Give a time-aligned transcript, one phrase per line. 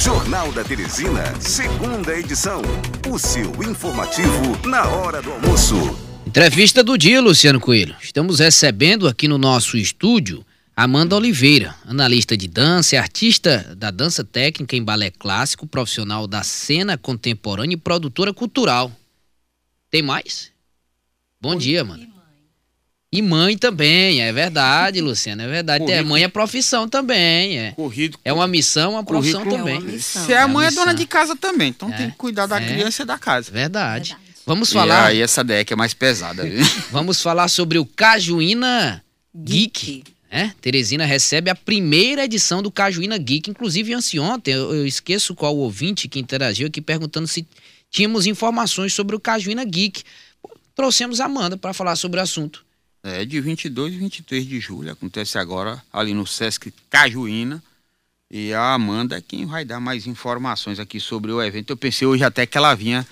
[0.00, 2.62] Jornal da Teresina, segunda edição.
[3.06, 5.76] O seu informativo na hora do almoço.
[6.26, 7.94] Entrevista do dia, Luciano Coelho.
[8.00, 10.42] Estamos recebendo aqui no nosso estúdio
[10.74, 16.96] Amanda Oliveira, analista de dança, artista da dança técnica em balé clássico, profissional da cena
[16.96, 18.90] contemporânea e produtora cultural.
[19.90, 20.50] Tem mais?
[21.38, 22.09] Bom dia, mano.
[23.12, 25.90] E mãe também, é verdade, Luciana, é verdade.
[25.90, 27.72] É, mãe é profissão também, é.
[27.72, 28.16] Corrido.
[28.24, 29.58] É uma missão, uma profissão Currículo.
[29.64, 29.76] também.
[29.76, 30.24] É uma missão.
[30.24, 31.96] Você é a mãe é dona de casa também, então É.
[31.96, 32.66] tem que cuidar da É.
[32.72, 33.50] criança e da casa.
[33.50, 34.10] Verdade.
[34.10, 34.30] Verdade.
[34.46, 36.58] Vamos E falar, aí essa deck é mais pesada, viu?
[36.90, 39.02] vamos falar sobre o Cajuína
[39.36, 40.04] Geek.
[40.30, 40.54] né?
[40.60, 46.06] Teresina recebe a primeira edição do Cajuína Geek, inclusive anteontem, eu, eu esqueço qual ouvinte
[46.06, 47.44] que interagiu aqui perguntando se
[47.90, 50.02] tínhamos informações sobre o Cajuína Geek.
[50.76, 52.64] Trouxemos a Amanda para falar sobre o assunto.
[53.02, 54.92] É de 22 e 23 de julho.
[54.92, 57.62] Acontece agora ali no Sesc Cajuína.
[58.30, 61.70] E a Amanda é quem vai dar mais informações aqui sobre o evento.
[61.70, 63.06] Eu pensei hoje até que ela vinha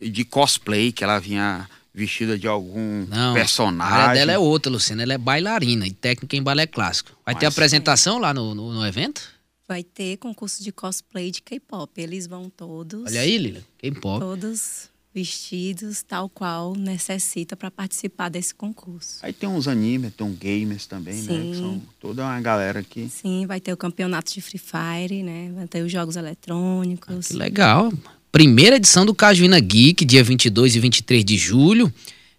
[0.00, 4.14] de cosplay, que ela vinha vestida de algum Não, A área personagem.
[4.14, 5.02] dela é outra, Luciana.
[5.02, 7.10] Ela é bailarina e técnica em balé clássico.
[7.26, 9.20] Vai ter Mas- apresentação lá no, no, no evento?
[9.68, 11.90] Vai ter concurso de cosplay de K-pop.
[12.00, 13.04] Eles vão todos.
[13.10, 13.60] Olha aí, Lila.
[13.78, 14.20] K-pop.
[14.20, 19.18] Todos vestidos tal qual necessita para participar desse concurso.
[19.22, 21.20] Aí tem uns animes, tem uns gamers também, né?
[21.22, 21.50] Sim.
[21.52, 23.08] Que são toda uma galera aqui.
[23.08, 25.50] Sim, vai ter o campeonato de Free Fire, né?
[25.54, 27.28] Vai ter os jogos eletrônicos.
[27.28, 27.92] Que legal.
[28.30, 31.92] Primeira edição do Cajuína Geek, dia 22 e 23 de julho,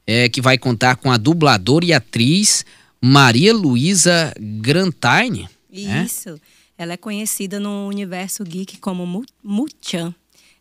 [0.08, 2.66] é, que vai contar com a dubladora e atriz
[3.00, 5.48] Maria Luísa Grantine.
[5.72, 6.04] É?
[6.04, 6.40] Isso.
[6.78, 10.14] Ela é conhecida no universo geek como Mu- Mu-chan.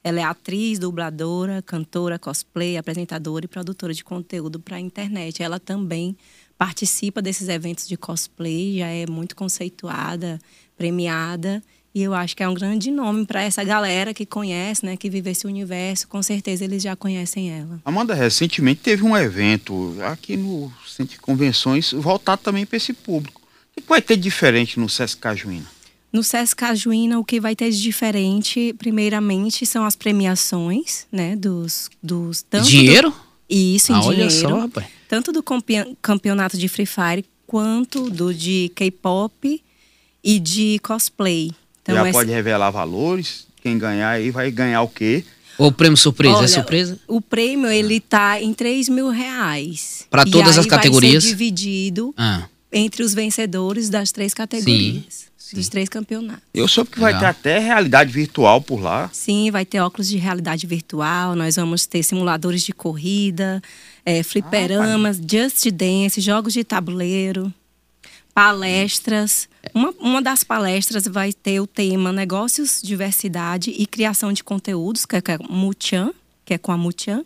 [0.05, 5.43] Ela é atriz, dubladora, cantora, cosplay, apresentadora e produtora de conteúdo para a internet.
[5.43, 6.17] Ela também
[6.59, 10.41] participa desses eventos de cosplay, já é muito conceituada,
[10.77, 11.63] premiada.
[11.95, 15.11] E eu acho que é um grande nome para essa galera que conhece, né, que
[15.11, 16.09] vive esse universo.
[16.09, 17.81] Com certeza eles já conhecem ela.
[17.85, 23.43] Amanda, recentemente teve um evento aqui no Centro de Convenções voltado também para esse público.
[23.77, 25.67] O que vai ter diferente no Sesc Cajuína?
[26.13, 31.35] No Sesc Cajuína, o que vai ter de diferente, primeiramente, são as premiações, né?
[31.37, 31.89] Dos.
[32.03, 33.15] dos tanto do- Dinheiro?
[33.49, 34.21] Isso, em Ah, dinheiro.
[34.23, 34.87] olha só, rapaz.
[35.09, 39.63] Tanto do campe- campeonato de Free Fire quanto do de K-pop
[40.25, 41.51] e de cosplay.
[41.83, 43.47] Então, Já essa- pode revelar valores?
[43.63, 45.25] Quem ganhar aí vai ganhar o quê?
[45.59, 46.35] Ou prêmio surpresa?
[46.35, 46.99] é Olha, surpresa?
[47.07, 50.07] O prêmio, ele tá em 3 mil reais.
[50.11, 51.23] Pra E todas as aí vai ser categorias?
[51.25, 55.05] dividido Ah, entre os vencedores das três categorias.
[55.09, 55.32] sim.
[55.55, 56.43] Dos três campeonatos.
[56.55, 59.11] Eu soube que vai ter até realidade virtual por lá.
[59.13, 63.63] Sim, vai ter óculos de realidade virtual, nós vamos ter simuladores de corrida,
[64.05, 67.53] é, fliperamas, just dance, jogos de tabuleiro,
[68.35, 69.49] palestras.
[69.75, 75.17] Uma, uma das palestras vai ter o tema Negócios, Diversidade e Criação de Conteúdos, que
[75.17, 76.13] é com a Muchan,
[76.45, 77.25] que é com a Muchan.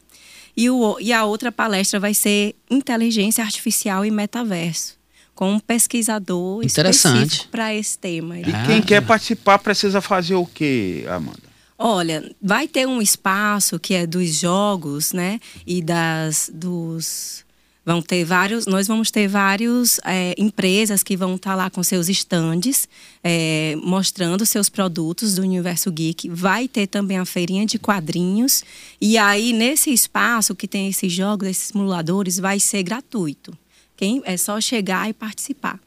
[0.57, 4.97] E, o, e a outra palestra vai ser Inteligência Artificial e Metaverso,
[5.37, 7.19] com um pesquisador Interessante.
[7.25, 8.39] específico para esse tema.
[8.41, 8.65] E Ah.
[8.67, 11.47] quem quer participar precisa fazer o quê, Amanda?
[11.79, 15.39] Olha, vai ter um espaço que é dos jogos, né?
[15.67, 17.45] E das dos
[17.85, 20.01] vão ter vários, nós vamos ter várias
[20.37, 22.89] empresas que vão estar lá com seus estandes,
[23.23, 26.29] é, mostrando seus produtos do Universo Geek.
[26.31, 28.65] Vai ter também a feirinha de quadrinhos.
[29.01, 33.57] E aí, nesse espaço que tem esses jogos, esses simuladores, vai ser gratuito.
[33.97, 35.81] Quem, é só chegar e participar.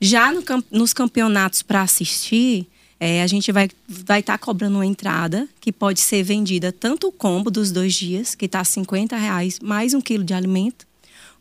[0.00, 2.66] Já no nos campeonatos para assistir,
[2.98, 7.08] é, a gente vai estar vai tá cobrando uma entrada que pode ser vendida tanto
[7.08, 10.86] o combo dos dois dias, que está 50 reais mais um quilo de alimento,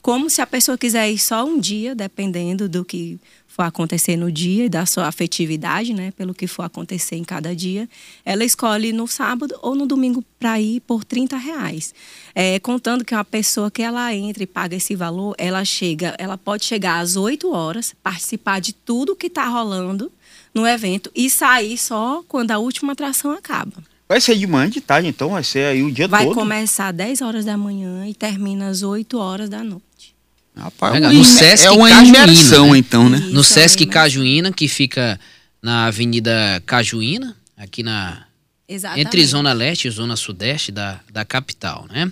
[0.02, 4.32] como se a pessoa quiser ir só um dia, dependendo do que for acontecer no
[4.32, 7.88] dia e da sua afetividade, né, pelo que for acontecer em cada dia,
[8.24, 11.94] ela escolhe no sábado ou no domingo para ir por 30 reais.
[12.34, 16.38] É, contando que uma pessoa que ela entra e paga esse valor, ela chega, ela
[16.38, 20.12] pode chegar às 8 horas, participar de tudo que está rolando
[20.54, 23.91] no evento e sair só quando a última atração acaba.
[24.12, 26.36] Vai ser de manhã, de tarde, então vai ser aí o dia Vai todo.
[26.36, 30.14] começar às 10 horas da manhã e termina às 8 horas da noite.
[30.54, 31.14] Rapaz, Legal.
[31.14, 32.78] No Sesc é uma Cajuína, imersão, né?
[32.78, 33.18] então, né?
[33.20, 35.18] Isso, no é Sesc uma Cajuína, que fica
[35.62, 38.26] na Avenida Cajuína, aqui na
[38.68, 39.08] Exatamente.
[39.08, 42.12] entre Zona Leste e Zona Sudeste da, da capital, né?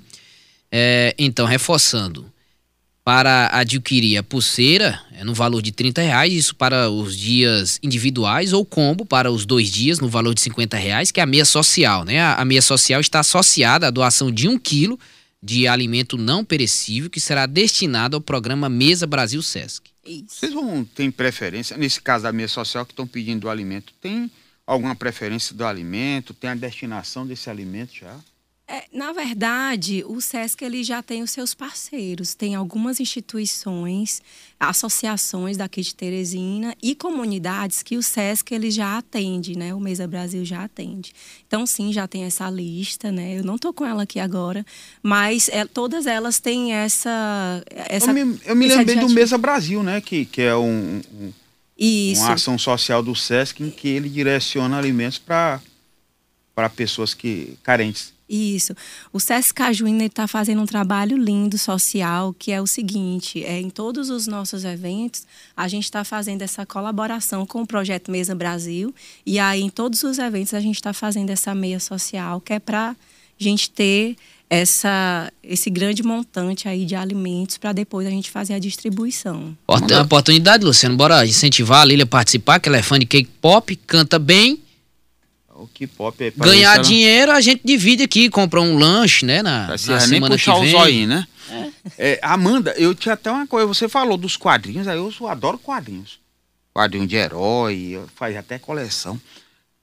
[0.72, 2.32] É, então, reforçando,
[3.10, 8.54] para adquirir a pulseira é no valor de 30 reais, isso para os dias individuais,
[8.54, 11.44] ou combo para os dois dias no valor de 50 reais, que é a meia
[11.44, 12.20] social, né?
[12.20, 15.00] A, a meia social está associada à doação de um quilo
[15.42, 19.90] de alimento não perecível que será destinado ao programa Mesa Brasil Sesc.
[20.06, 20.26] Isso.
[20.28, 24.30] Vocês vão ter preferência, nesse caso da mesa social que estão pedindo o alimento, tem
[24.68, 26.32] alguma preferência do alimento?
[26.32, 28.16] Tem a destinação desse alimento já?
[28.72, 32.36] É, na verdade, o SESC ele já tem os seus parceiros.
[32.36, 34.22] Tem algumas instituições,
[34.60, 39.74] associações daqui de Teresina e comunidades que o SESC ele já atende, né?
[39.74, 41.14] O Mesa Brasil já atende.
[41.48, 43.40] Então, sim, já tem essa lista, né?
[43.40, 44.64] Eu não estou com ela aqui agora,
[45.02, 47.64] mas é, todas elas têm essa...
[47.72, 50.00] essa eu me, eu me lembrei do Mesa Brasil, né?
[50.00, 51.34] Que, que é um, um,
[52.18, 55.60] uma ação social do SESC em que ele direciona alimentos para
[56.76, 58.19] pessoas que carentes.
[58.30, 58.76] Isso.
[59.12, 63.72] O SESC Cajuína está fazendo um trabalho lindo, social, que é o seguinte: é, em
[63.72, 65.26] todos os nossos eventos,
[65.58, 68.94] a gente está fazendo essa colaboração com o Projeto Mesa Brasil.
[69.26, 72.60] E aí, em todos os eventos, a gente está fazendo essa meia social, que é
[72.60, 72.96] para a
[73.40, 74.16] gente ter
[74.48, 79.58] essa, esse grande montante aí de alimentos para depois a gente fazer a distribuição.
[80.02, 83.76] Oportunidade, Luciano, bora incentivar a Lília a participar, que ela é fã de cake pop,
[83.88, 84.60] canta bem
[85.62, 86.84] o que pop é Ganhar ela...
[86.84, 89.42] dinheiro a gente divide aqui, compra um lanche, né?
[89.42, 90.56] Na, na semana que vem.
[90.56, 91.28] o zóio, né?
[91.98, 92.12] É.
[92.12, 96.20] É, Amanda, eu tinha até uma coisa, você falou dos quadrinhos, aí eu adoro quadrinhos.
[96.74, 99.20] Quadrinho de herói, faz até coleção.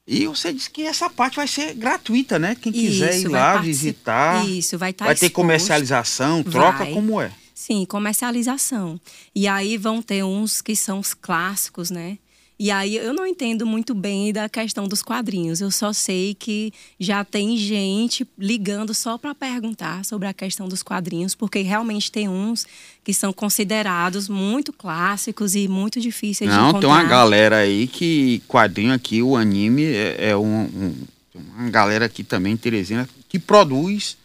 [0.07, 2.57] E você disse que essa parte vai ser gratuita, né?
[2.61, 4.49] Quem quiser Isso, ir lá visitar.
[4.49, 6.93] Isso, vai estar tá Vai ter comercialização, troca, vai.
[6.93, 7.33] como é?
[7.53, 9.01] Sim, comercialização.
[9.35, 12.19] E aí vão ter uns que são os clássicos, né?
[12.59, 15.61] E aí eu não entendo muito bem da questão dos quadrinhos.
[15.61, 20.83] Eu só sei que já tem gente ligando só para perguntar sobre a questão dos
[20.83, 22.67] quadrinhos, porque realmente tem uns
[23.05, 26.89] que são considerados muito clássicos e muito difíceis não, de encontrar.
[26.89, 30.95] Não, tem uma galera aí que quadrinho aqui, o anime é, é um, um,
[31.35, 34.17] uma galera aqui também Teresina que produz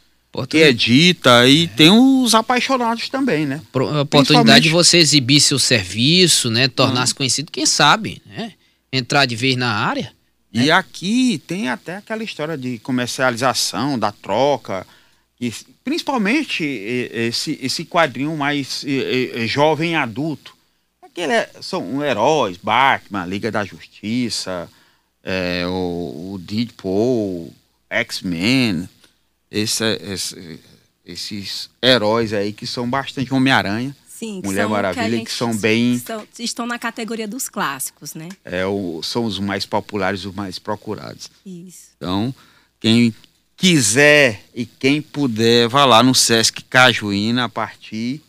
[0.48, 1.68] que edita e é.
[1.68, 3.62] tem os apaixonados também, né?
[3.74, 6.68] A oportunidade de você exibir seu serviço, né?
[6.69, 7.18] Tornar-se hum.
[7.18, 8.54] conhecido, quem sabe, né?
[8.92, 10.13] Entrar de vez na área.
[10.54, 10.72] E né?
[10.72, 14.86] aqui tem até aquela história de comercialização, da troca,
[15.39, 18.86] e, principalmente esse, esse quadrinho mais
[19.48, 20.56] jovem adulto.
[21.01, 24.69] Aquele é, são heróis, Batman, Liga da Justiça,
[25.24, 27.54] é, o, o Deadpool,
[27.89, 28.88] X-Men
[29.51, 30.59] esse, esse,
[31.06, 33.95] esses heróis aí que são bastante Homem-Aranha.
[34.07, 35.95] Sim, Mulher Maravilha, que, que são bem.
[35.95, 38.30] Estão, estão, na categoria dos clássicos, né?
[38.45, 41.30] É, o, são os mais populares, os mais procurados.
[41.44, 41.89] Isso.
[41.98, 42.33] Então,
[42.80, 43.13] quem
[43.57, 48.21] quiser e quem puder, vá lá no Sesc Cajuína a partir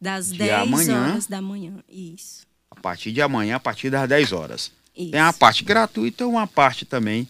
[0.00, 1.74] das 10 amanhã, horas da manhã.
[1.90, 2.46] Isso.
[2.70, 4.72] A partir de amanhã, a partir das 10 horas.
[4.96, 5.10] Isso.
[5.10, 7.28] Tem a parte gratuita e uma parte também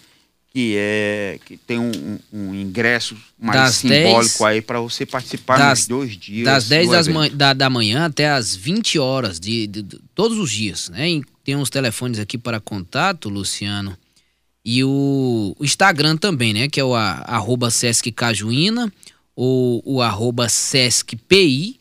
[0.54, 5.58] que é que tem um, um ingresso mais das simbólico 10, aí para você participar
[5.58, 6.44] das, nos dois dias.
[6.44, 10.38] Das 10 das man, da, da manhã até as 20 horas de, de, de, todos
[10.38, 11.10] os dias, né?
[11.10, 13.98] E tem uns telefones aqui para contato, Luciano.
[14.64, 16.68] E o, o Instagram também, né?
[16.68, 18.92] Que é o a, arroba Sesc Cajuína
[19.34, 21.80] ou o arroba Sesc PI.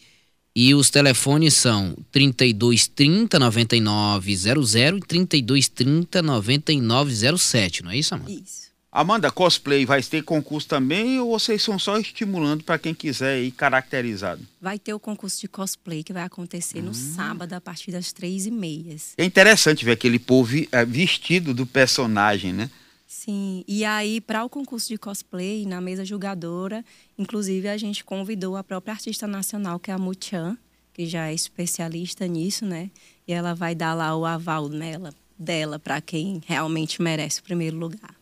[0.56, 8.32] E os telefones são 3230 9900 e 3230 9907, não é isso, Amanda?
[8.32, 8.64] Isso.
[8.92, 13.50] Amanda, cosplay vai ter concurso também ou vocês são só estimulando para quem quiser ir
[13.50, 14.46] caracterizado?
[14.62, 16.84] Vai ter o concurso de cosplay que vai acontecer hum.
[16.84, 19.14] no sábado a partir das três e meias.
[19.18, 22.70] É interessante ver aquele povo eh, vestido do personagem, né?
[23.14, 26.84] Sim, e aí para o concurso de cosplay, na mesa julgadora,
[27.16, 30.58] inclusive a gente convidou a própria artista nacional, que é a Muchan,
[30.92, 32.90] que já é especialista nisso, né?
[33.28, 37.78] E ela vai dar lá o aval nela, dela para quem realmente merece o primeiro
[37.78, 38.16] lugar.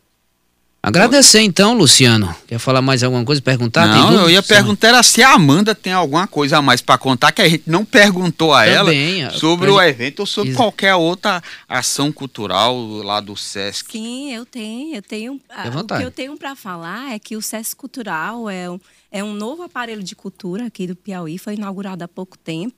[0.84, 2.36] Agradecer então, Luciano.
[2.48, 3.40] Quer falar mais alguma coisa?
[3.40, 3.86] Perguntar?
[3.86, 7.32] Não, eu ia perguntar era se a Amanda tem alguma coisa a mais para contar
[7.32, 11.42] que a gente não perguntou a Também, ela sobre o evento ou sobre qualquer outra
[11.70, 13.92] ação cultural lá do SESC.
[13.92, 14.96] Sim, eu tenho.
[14.96, 18.80] Eu tenho o que eu tenho para falar é que o SESC Cultural é um,
[19.12, 22.76] é um novo aparelho de cultura aqui do Piauí, foi inaugurado há pouco tempo.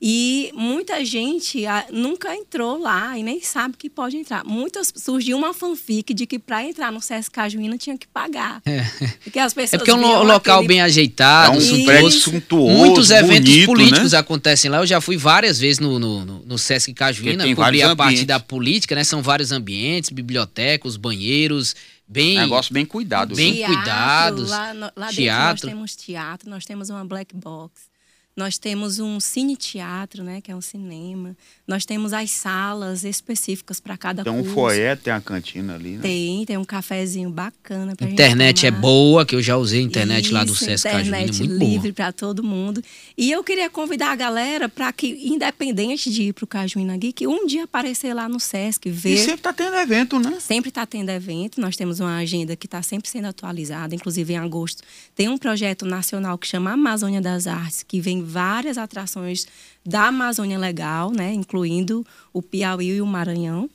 [0.00, 4.44] E muita gente ah, nunca entrou lá e nem sabe que pode entrar.
[4.44, 8.60] Muitas surgiu uma fanfic de que para entrar no Sesc Cajuína tinha que pagar.
[8.66, 8.84] É.
[9.24, 10.68] Porque as pessoas é porque é um local aquele...
[10.68, 14.18] bem ajeitado, é um prédio suntuoso, Muitos eventos bonito, políticos né?
[14.18, 14.78] acontecem lá.
[14.78, 18.38] Eu já fui várias vezes no, no, no, no Sesc Cajuína, cobri a parte da
[18.38, 19.02] política, né?
[19.02, 21.74] São vários ambientes, bibliotecas, banheiros,
[22.06, 25.66] bem negócio bem cuidado bem cuidados lá, no, lá teatro.
[25.66, 27.88] nós temos teatro nós temos uma black box
[28.38, 31.34] Nós temos um cine-teatro, né, que é um cinema.
[31.66, 34.52] Nós temos as salas específicas para cada Tem um curso.
[34.52, 36.02] foyer, tem a cantina ali, né?
[36.02, 39.82] Tem, tem um cafezinho bacana pra Internet gente é boa, que eu já usei a
[39.82, 42.82] internet lá do Isso, Sesc Cajuína, internet muito livre para todo mundo.
[43.16, 47.26] E eu queria convidar a galera para que, independente de ir para o Cajuína Geek,
[47.26, 49.16] um dia aparecer lá no Sesc, E ver.
[49.16, 50.36] sempre tá tendo evento, né?
[50.40, 54.36] Sempre está tendo evento, nós temos uma agenda que está sempre sendo atualizada, inclusive em
[54.36, 54.82] agosto.
[55.14, 59.46] Tem um projeto nacional que chama Amazônia das Artes, que vem várias atrações
[59.84, 63.70] da Amazônia Legal, né, incluindo o Piauí e o Maranhão.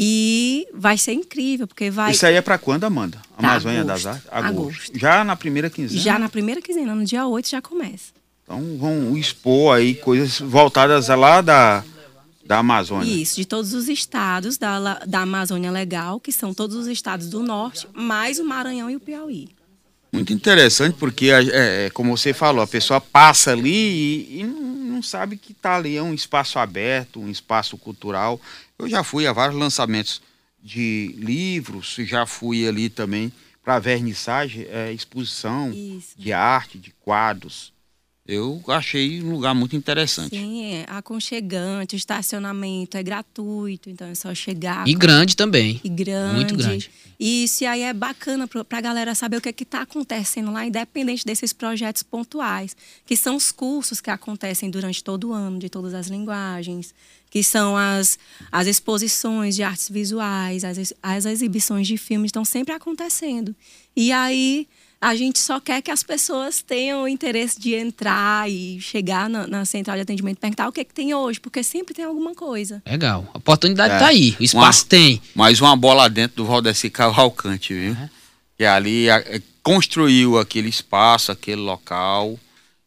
[0.00, 2.12] E vai ser incrível, porque vai.
[2.12, 3.20] Isso aí é pra quando, Amanda?
[3.36, 4.04] Pra Amazônia agosto.
[4.04, 4.28] das Artes?
[4.30, 4.98] Agosto.
[4.98, 6.00] Já na primeira quinzena?
[6.00, 8.12] Já na primeira quinzena, no dia 8 já começa.
[8.44, 11.82] Então vão expor aí coisas voltadas lá da,
[12.46, 13.12] da Amazônia.
[13.12, 17.42] Isso, de todos os estados da, da Amazônia Legal, que são todos os estados do
[17.42, 19.48] norte, mais o Maranhão e o Piauí.
[20.12, 24.62] Muito interessante, porque, é, é, como você falou, a pessoa passa ali e, e não,
[24.62, 28.40] não sabe que está ali, é um espaço aberto, um espaço cultural.
[28.78, 30.22] Eu já fui a vários lançamentos
[30.62, 36.14] de livros, já fui ali também para vernissagem, é, exposição Isso.
[36.16, 37.72] de arte, de quadros.
[38.28, 40.36] Eu achei um lugar muito interessante.
[40.36, 44.86] Sim, é aconchegante, o estacionamento é gratuito, então é só chegar.
[44.86, 45.80] E grande também.
[45.82, 46.34] e grande.
[46.34, 46.90] Muito grande.
[47.18, 50.66] Isso, e aí é bacana para a galera saber o que é está acontecendo lá,
[50.66, 55.70] independente desses projetos pontuais, que são os cursos que acontecem durante todo o ano, de
[55.70, 56.94] todas as linguagens,
[57.30, 58.18] que são as,
[58.52, 63.56] as exposições de artes visuais, as, as exibições de filmes, estão sempre acontecendo.
[63.96, 64.68] E aí
[65.00, 69.46] a gente só quer que as pessoas tenham o interesse de entrar e chegar na,
[69.46, 72.04] na central de atendimento e perguntar o que, é que tem hoje, porque sempre tem
[72.04, 72.82] alguma coisa.
[72.86, 73.28] Legal.
[73.32, 73.98] A oportunidade É.
[73.98, 74.36] tá aí.
[74.40, 75.22] O espaço tem.
[75.34, 77.96] Mais uma bola dentro do Valdeci Cavalcante, viu?
[78.58, 82.38] E ali a- é, construiu aquele espaço, aquele local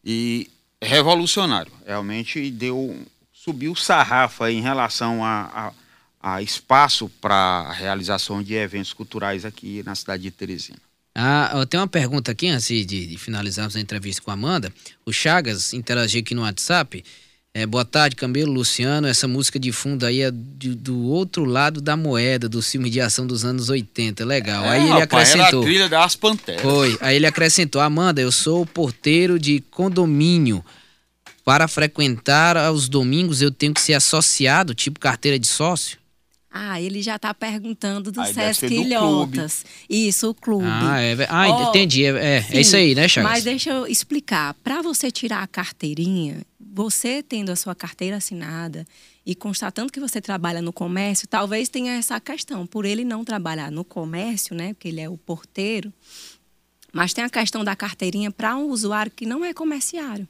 [0.04, 0.50] e
[0.82, 1.72] revolucionário.
[1.86, 2.94] Realmente deu
[3.32, 5.72] subiu o sarrafo aí em relação a,
[6.22, 10.78] a, a espaço para a realização de eventos culturais aqui na cidade de Teresina.
[11.14, 14.72] Ah, eu tenho uma pergunta aqui antes de, de finalizarmos a entrevista com a Amanda.
[15.04, 17.04] O Chagas interagiu aqui no WhatsApp.
[17.54, 19.06] É, boa tarde, Camilo, Luciano.
[19.06, 22.98] Essa música de fundo aí é do, do outro lado da moeda, do filme de
[22.98, 24.24] ação dos anos 80.
[24.24, 24.64] Legal.
[24.64, 25.60] aí ele É, rapaz, Era acrescentou.
[25.60, 26.62] a trilha das Panteras.
[26.62, 26.96] Foi.
[27.02, 30.64] Aí ele acrescentou: Amanda, eu sou porteiro de condomínio.
[31.44, 35.98] Para frequentar aos domingos eu tenho que ser associado, tipo carteira de sócio?
[36.52, 39.64] Ah, ele já está perguntando do Aí deve Sesc ser do Ilhotas.
[39.88, 40.66] Isso, o clube.
[40.66, 42.04] Ah, é, ah Ó, entendi.
[42.04, 43.30] É, é, é Sim, isso aí, né, Chagas?
[43.30, 44.52] Mas deixa eu explicar.
[44.62, 48.86] Para você tirar a carteirinha, você tendo a sua carteira assinada
[49.24, 52.66] e constatando que você trabalha no comércio, talvez tenha essa questão.
[52.66, 55.90] Por ele não trabalhar no comércio, né, porque ele é o porteiro,
[56.92, 60.28] mas tem a questão da carteirinha para um usuário que não é comerciário.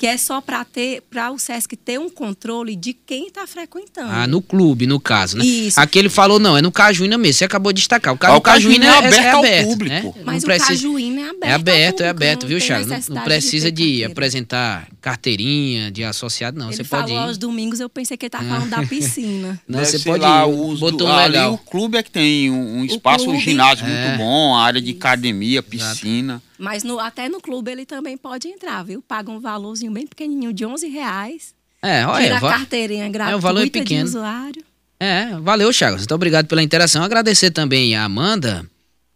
[0.00, 4.08] Que é só para ter, para o SESC ter um controle de quem está frequentando.
[4.10, 5.44] Ah, no clube, no caso, né?
[5.44, 5.78] Isso.
[5.78, 7.34] Aqui ele falou, não, é no Cajuína mesmo.
[7.34, 8.14] Você acabou de destacar.
[8.14, 8.28] O, ca...
[8.28, 9.94] Ah, o o Cajuína, é é, é aberto ao aberto, público.
[9.94, 10.12] né?
[10.24, 10.68] Mas não o precisa...
[10.70, 11.44] Cajuína é aberto.
[11.44, 13.08] É aberto, ao é aberto, viu, Chagas?
[13.10, 14.10] Não, não precisa de, carteira.
[14.12, 16.68] apresentar carteirinha de associado, não.
[16.68, 17.18] Ele Você falou pode ir.
[17.22, 19.60] aos domingos, eu pensei que ele estava falando da piscina.
[19.68, 20.50] Não, Deve você pode lá ir.
[20.50, 21.52] o uso Botou do- um ali legal.
[21.54, 23.88] o clube é que tem um, um espaço, um clube- ginásio É.
[24.08, 26.42] muito bom, área de academia, piscina.
[26.60, 29.00] Mas no- até no clube ele também pode entrar, viu?
[29.02, 31.54] Paga um valorzinho bem pequenininho de 11 reais.
[31.82, 34.04] É, olha, Tira a va- carteirinha gratuita o valor é de pequeno.
[34.04, 34.62] usuário.
[35.00, 36.00] É, valeu, Chagas.
[36.02, 37.02] Muito obrigado pela interação.
[37.02, 38.66] Agradecer também a Amanda,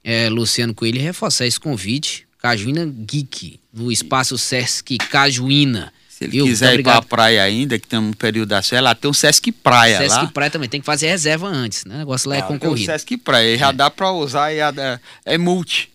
[0.02, 2.26] é, Luciano Coelho, e reforçar esse convite.
[2.38, 5.92] Cajuína Geek, no espaço Sesc Cajuína.
[6.08, 6.44] Se ele Viu?
[6.44, 7.06] Muito quiser ir pra obrigado.
[7.08, 10.26] praia ainda, que tem um período da férias, lá tem um Sesc Praia Sesc lá.
[10.28, 11.96] Praia também tem que fazer reserva antes, né?
[11.96, 12.82] O negócio lá é Ah, tem concorrido.
[12.90, 15.90] o Sesc Praia, já dá pra usar e é, é multi.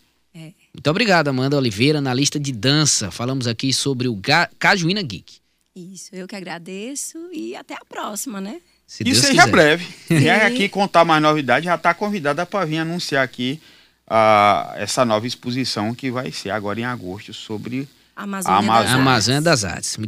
[0.79, 3.11] Muito obrigado, Amanda Oliveira, na lista de dança.
[3.11, 5.33] Falamos aqui sobre o Ga- Cajuína Geek.
[5.75, 8.61] Isso, eu que agradeço e até a próxima, né?
[8.87, 9.51] Se e Deus seja quiser.
[9.51, 9.85] breve.
[10.09, 13.59] Vier aqui contar mais novidades, já está convidada para vir anunciar aqui
[14.07, 18.71] ah, essa nova exposição que vai ser agora em agosto sobre Amazônia, Amazônia.
[18.71, 19.01] das Artes.
[19.01, 19.97] Amazônia das Artes.
[19.97, 20.07] Muito